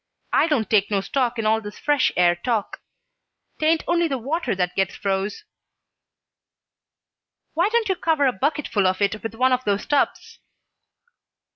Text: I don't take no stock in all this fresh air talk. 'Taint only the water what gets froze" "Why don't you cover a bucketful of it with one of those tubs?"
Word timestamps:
I 0.33 0.47
don't 0.47 0.67
take 0.67 0.89
no 0.89 0.99
stock 0.99 1.37
in 1.37 1.45
all 1.45 1.61
this 1.61 1.77
fresh 1.77 2.11
air 2.17 2.35
talk. 2.35 2.79
'Taint 3.59 3.83
only 3.87 4.07
the 4.07 4.17
water 4.17 4.55
what 4.55 4.73
gets 4.75 4.95
froze" 4.95 5.43
"Why 7.53 7.69
don't 7.69 7.87
you 7.87 7.95
cover 7.95 8.25
a 8.25 8.33
bucketful 8.33 8.87
of 8.87 8.99
it 8.99 9.21
with 9.21 9.35
one 9.35 9.53
of 9.53 9.63
those 9.63 9.85
tubs?" 9.85 10.39